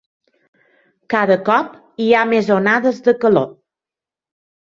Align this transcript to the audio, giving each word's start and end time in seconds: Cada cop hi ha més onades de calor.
Cada 1.13 1.35
cop 1.49 1.75
hi 2.05 2.09
ha 2.15 2.23
més 2.31 2.49
onades 2.57 3.01
de 3.09 3.17
calor. 3.27 3.49